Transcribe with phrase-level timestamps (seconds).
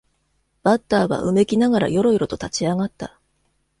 [0.63, 3.19] バッターはうめきながらよろよろと立ち上がった